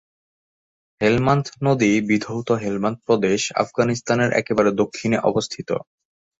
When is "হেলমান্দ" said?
1.01-1.45, 2.63-2.97